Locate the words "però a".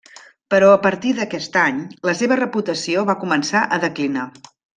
0.53-0.77